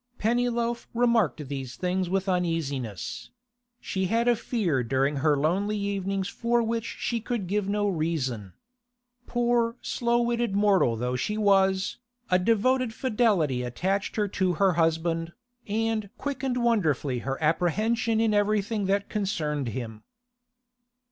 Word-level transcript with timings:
Pennyloaf 0.17 0.87
remarked 0.95 1.47
these 1.47 1.75
things 1.75 2.09
with 2.09 2.27
uneasiness; 2.27 3.29
she 3.79 4.05
had 4.05 4.27
a 4.27 4.35
fear 4.35 4.81
during 4.83 5.17
her 5.17 5.37
lonely 5.37 5.77
evenings 5.77 6.27
for 6.27 6.63
which 6.63 6.95
she 6.99 7.21
could 7.21 7.45
give 7.45 7.69
no 7.69 7.87
reason. 7.87 8.53
Poor 9.27 9.75
slowwitted 9.83 10.55
mortal 10.55 10.95
though 10.95 11.15
she 11.15 11.37
was, 11.37 11.97
a 12.31 12.39
devoted 12.39 12.95
fidelity 12.95 13.61
attached 13.61 14.15
her 14.15 14.27
to 14.27 14.53
her 14.53 14.73
husband, 14.73 15.33
and 15.67 16.09
quickened 16.17 16.57
wonderfully 16.57 17.19
her 17.19 17.37
apprehension 17.39 18.19
in 18.19 18.33
everything 18.33 18.85
that 18.87 19.07
concerned 19.07 19.67
him. 19.67 20.01